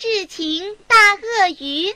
[0.00, 1.92] 智擒大鳄鱼。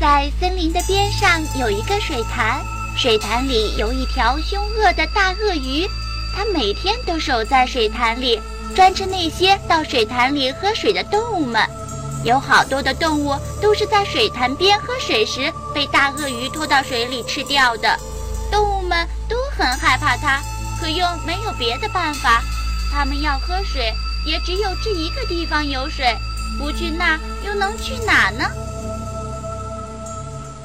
[0.00, 2.60] 在森林的边上有一个水潭，
[2.98, 5.88] 水潭里有一条凶恶的大鳄鱼，
[6.34, 8.40] 它每天都守在水潭里，
[8.74, 11.64] 专吃那些到水潭里喝水的动物们。
[12.24, 13.32] 有好多的动物
[13.62, 17.96] 都是在水潭边喝水时被大鳄鱼拖到水里吃掉的，
[18.50, 20.42] 动物们都很害怕它，
[20.80, 22.42] 可又没有别的办法。
[22.92, 23.92] 它们要喝水，
[24.24, 26.16] 也只有这一个地方有水，
[26.58, 28.50] 不去那又能去哪呢？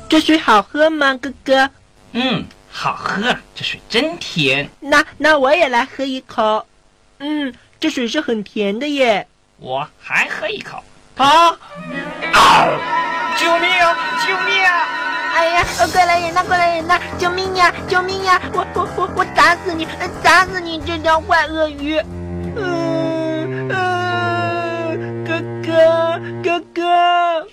[0.09, 1.69] 这水好喝吗，哥哥？
[2.13, 4.69] 嗯，好喝，这水真甜。
[4.79, 6.65] 那那我也来喝一口。
[7.19, 9.27] 嗯，这水是很甜的耶。
[9.57, 10.83] 我还喝一口。
[11.17, 11.57] 啊！
[12.33, 12.67] 啊！
[13.37, 13.95] 救命啊！
[14.25, 15.00] 救命啊！
[15.33, 16.43] 哎呀，快来人呐！
[16.45, 16.99] 快来人呐！
[17.17, 17.73] 救命呀！
[17.87, 18.39] 救命呀！
[18.53, 19.87] 我我我我打死你！
[20.21, 21.97] 打死你这条坏鳄鱼！
[22.55, 27.47] 嗯嗯，哥哥哥哥。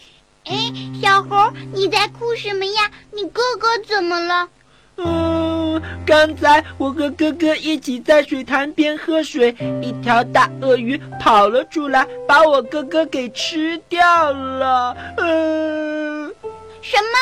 [0.46, 2.90] 哎，小猴，你在哭什么呀？
[3.12, 4.48] 你哥哥怎么了？
[4.96, 14.96] 嗯，刚才我和哥哥一起在水潭边喝水，一条大鳄鱼跑了出来，把我哥哥给吃掉了。
[15.18, 16.34] 嗯，
[16.82, 17.16] 什么？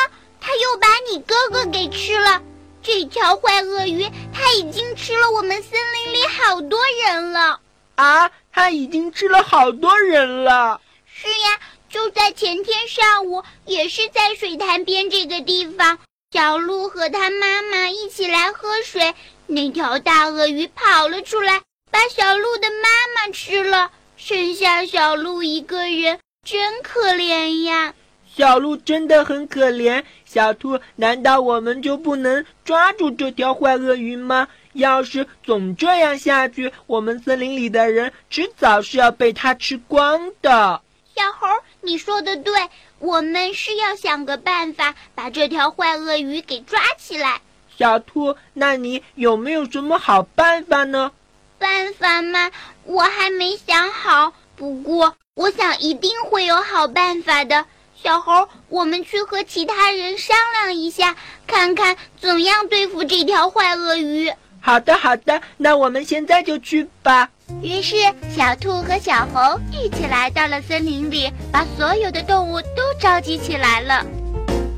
[0.47, 2.41] 他又把你哥哥给吃了？
[2.81, 7.59] 这条坏鳄鱼，它已经吃了我们森林里好多人了。
[7.95, 10.79] 啊，它已经吃了好多人了。
[11.05, 11.59] 是呀。
[11.89, 15.99] 就在前天上午，也是在水潭边这个地方，
[16.31, 19.15] 小鹿和他妈妈一起来喝水，
[19.47, 27.93] 那条大鳄鱼跑了出来，把小鹿的妈妈吃了，剩下小鹿一个人，真可怜呀！
[28.37, 30.03] 小鹿真的很可怜。
[30.23, 34.47] 小兔，难道我们就不能抓住这条坏鳄鱼吗？
[34.73, 40.79] 要是总这样下去，我们森林里的人迟早是要被它吃光的。
[41.15, 41.47] 小猴，
[41.81, 42.53] 你说的对，
[42.99, 47.41] 我们是要想个办法把这条坏鳄鱼给抓起来。
[47.75, 51.11] 小兔，那你有没有什么好办法呢？
[51.57, 52.51] 办法嘛，
[52.83, 54.31] 我还没想好。
[54.55, 57.65] 不过，我想一定会有好办法的。
[58.03, 61.15] 小猴，我们去和其他人商量一下，
[61.47, 64.31] 看看怎样对付这条坏鳄鱼。
[64.61, 67.29] 好的，好的，那我们现在就去吧。
[67.61, 67.95] 于是，
[68.35, 74.05] 小兔和小猴一起来到了森林里，把所有的动物都召集起来了。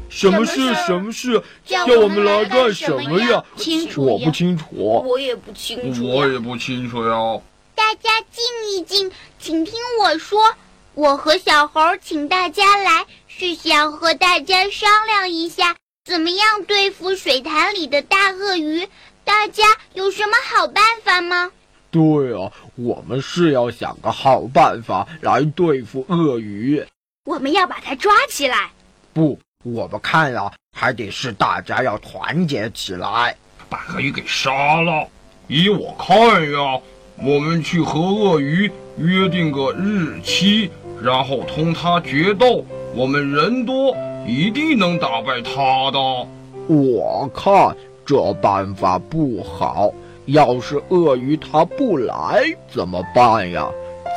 [0.10, 0.74] 什么事？
[0.88, 1.44] 什么事？
[1.66, 3.44] 叫我们来干什么呀？
[3.58, 4.66] 清楚我不清楚。
[4.72, 6.08] 我也不清楚。
[6.08, 7.42] 我也不清楚呀。
[7.76, 10.56] 大家静一静，请听我说。
[11.00, 18.86] 我和小猴请大家来，是想和大家商量一下，怎么样对付水潭里的大鳄鱼。
[19.24, 21.52] 大家有什么好办法吗？
[21.90, 26.86] 对啊，我们是要想个好办法来对付鳄鱼。
[27.24, 28.70] 我们要把它抓起来。
[29.14, 33.38] 不，我们看啊，还得是大家要团结起来，
[33.70, 35.08] 把鳄鱼给杀了。
[35.48, 36.82] 依我看呀，
[37.16, 40.70] 我们去和鳄鱼约定个日期，
[41.02, 42.64] 然后同它决斗。
[42.96, 43.96] 我们人多，
[44.28, 46.28] 一定能打败它的。
[46.68, 49.92] 我看这办法不好。
[50.26, 53.68] 要是鳄鱼它不来怎么办呀？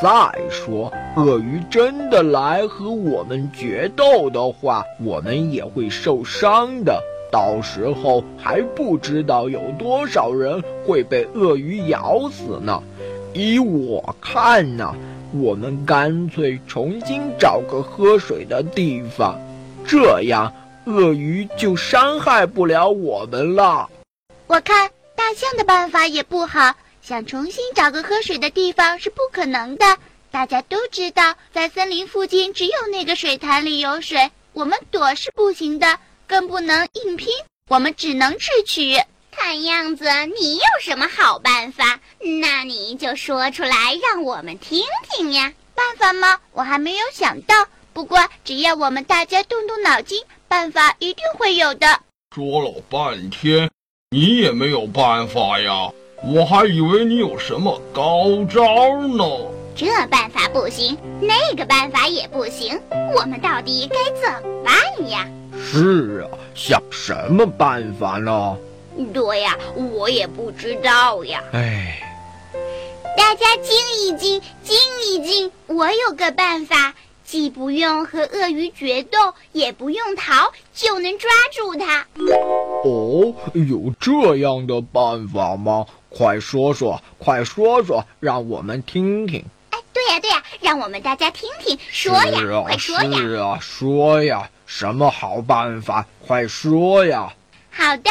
[0.03, 0.11] 再
[0.51, 7.01] 说，鳄鱼真的来和我们决斗的话，我们也会受伤的。
[7.31, 12.83] 到时候还不知道有多少人会被鳄鱼咬死呢。
[13.33, 14.95] 依我看呢，
[15.35, 19.41] 我们干脆重新找个喝水的地方，
[19.87, 20.53] 这样
[20.87, 23.89] 鳄鱼就伤害不了我们了。
[24.47, 24.91] 我看。
[25.15, 29.97] 大象的办法也不好，想重新找个喝水的地方是不可能的。
[30.33, 37.29] 大家都知道，在森林附近只有那个水潭里有水，我们躲是不行的，更不能硬拼。
[37.69, 38.97] 我们只能智取。
[39.45, 40.05] 看样子
[40.39, 41.99] 你有什么好办法？
[42.41, 45.53] 那你就说出来让我们听听呀。
[45.75, 46.39] 办法吗？
[46.53, 47.67] 我还没有想到。
[47.93, 51.89] 不过只要我们大家动动脑筋，办法一定会有的。
[52.33, 53.69] 说了半天。
[54.13, 55.91] 你也没有办法呀，
[56.23, 58.65] 我还以为你有什么高招
[59.09, 59.25] 呢。
[59.75, 62.81] 这办法不行，那个办法也不行，
[63.13, 65.29] 我们到底该怎么办呀？
[65.61, 68.57] 是啊，想什么办法呢？
[69.13, 71.43] 对呀，我也不知道呀。
[71.53, 72.01] 哎，
[73.17, 76.95] 大家静一静，静一静，我有个办法。
[77.25, 82.07] 既不用和鳄鱼决斗，也不用逃，就能抓住它。
[82.85, 85.87] 哦，有这样的办法吗？
[86.11, 89.43] 快说说，快说说，让我们听听。
[89.71, 93.17] 哎，对呀对呀，让我们大家听听，说呀，快说呀！
[93.17, 96.07] 是啊，说呀，什么好办法？
[96.27, 97.33] 快说呀！
[97.71, 98.11] 好的，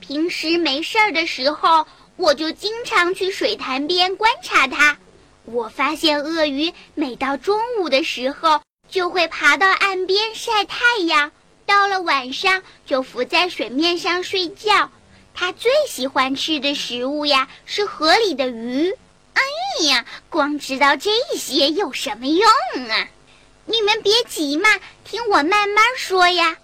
[0.00, 1.86] 平时没事儿的时候，
[2.16, 4.98] 我就经常去水潭边观察它。
[5.44, 11.30] 我发现鳄鱼每到中午的时候，就会爬到岸边晒太阳，
[11.66, 14.90] 到了晚上就浮在水面上睡觉。
[15.34, 18.92] 它最喜欢吃的食物呀，是河里的鱼。
[19.34, 19.42] 哎
[19.86, 22.48] 呀，光知道这些有什么用
[22.88, 23.08] 啊？
[23.66, 24.68] 你们别急嘛，
[25.04, 26.56] 听我慢慢说呀。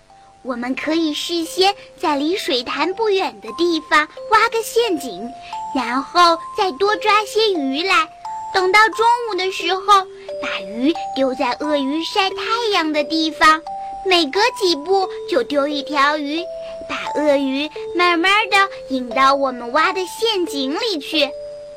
[0.46, 5.28] 我们可以事先在离水潭不远的地方挖个陷阱，
[5.74, 8.08] 然后再多抓些鱼来。
[8.54, 10.06] 等到中午的时候，
[10.40, 12.36] 把鱼丢在鳄鱼晒太
[12.72, 13.60] 阳的地方，
[14.08, 16.40] 每隔几步就丢一条鱼。
[16.88, 18.56] 把鳄鱼慢慢的
[18.90, 21.26] 引到我们挖的陷阱里去，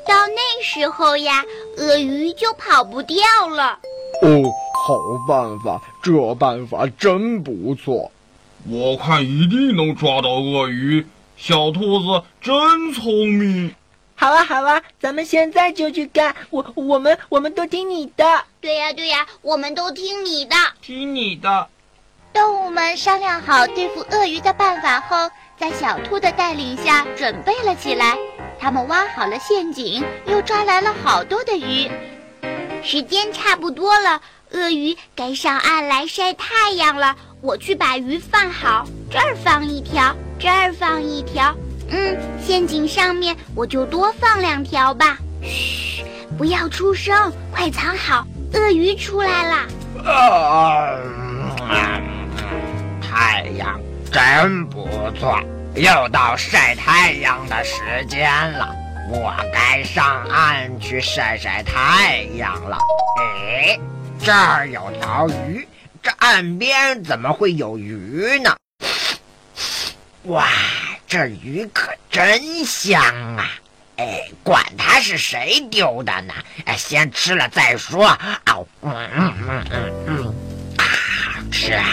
[0.06, 1.44] 到那时候呀，
[1.76, 3.16] 鳄鱼就跑不掉
[3.48, 3.80] 了。
[4.22, 4.44] 哦，
[4.86, 4.96] 好
[5.26, 8.12] 办法，这办法真不错，
[8.68, 11.06] 我看一定能抓到鳄鱼。
[11.36, 13.74] 小兔子真聪明。
[14.14, 16.36] 好啊，好啊，咱们现在就去干。
[16.50, 18.44] 我，我们，我们都听你的。
[18.60, 21.68] 对呀，对呀，我们都听你的，听你的。
[22.34, 28.18] 动物们商量好对付鳄鱼的办法后，在小兔的带领下准备了起来。
[28.58, 31.90] 他们挖好了陷阱，又抓来了好多的鱼。
[32.82, 34.20] 时间差不多了，
[34.52, 37.16] 鳄鱼该上岸来晒太阳了。
[37.40, 41.54] 我去把鱼放好，这儿放一条，这儿放一条。
[41.90, 45.16] 嗯，陷阱上面我就多放两条吧。
[45.42, 46.04] 嘘，
[46.36, 49.66] 不要出声，快藏好，鳄鱼出来了。
[50.04, 50.98] 啊
[53.00, 53.80] 太阳
[54.12, 54.88] 真不
[55.18, 55.40] 错，
[55.74, 58.74] 又到晒太阳的时间了，
[59.10, 62.78] 我该上岸去晒晒太阳了。
[63.18, 63.78] 哎，
[64.22, 65.66] 这儿有条鱼，
[66.02, 68.54] 这岸边怎么会有鱼呢？
[70.24, 70.48] 哇，
[71.06, 73.02] 这鱼可真香
[73.36, 73.50] 啊！
[73.96, 76.34] 哎，管它是谁丢的呢，
[76.66, 78.06] 哎，先吃了再说。
[78.46, 80.34] 哦，嗯嗯嗯嗯嗯，
[80.78, 81.86] 好吃啊！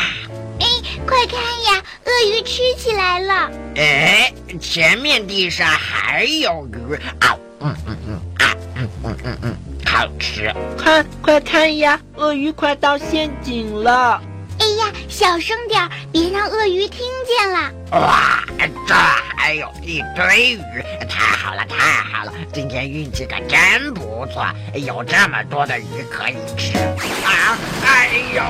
[0.59, 0.67] 哎
[1.05, 3.51] 快看呀，鳄鱼吃起来了！
[3.75, 7.37] 哎，前面地上还有鱼啊！
[7.61, 9.56] 嗯嗯嗯啊嗯嗯嗯嗯，
[9.97, 10.53] 好吃！
[10.77, 14.21] 看，快看呀，鳄鱼快到陷阱了！
[14.59, 17.71] 哎呀，小声点，别让鳄鱼听见了！
[17.93, 18.43] 哇，
[18.87, 22.31] 这还有一堆鱼，太好了，太好了！
[22.53, 24.45] 今天运气可真不错，
[24.75, 26.77] 有这么多的鱼可以吃！
[26.77, 28.43] 啊，哎呦！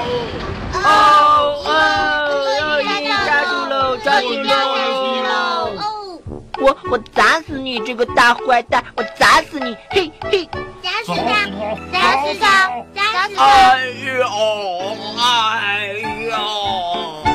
[0.73, 1.69] 哦哦！
[2.59, 3.97] 鳄鱼抓住喽！
[4.03, 5.06] 抓住喽！
[6.59, 10.49] 我我砸死你，这个大坏蛋，我砸死你，嘿嘿，
[10.81, 11.45] 砸死他，
[11.91, 13.85] 砸死他，砸死他，哎
[14.17, 14.25] 呦，
[15.19, 15.93] 哎
[16.29, 17.26] 呦。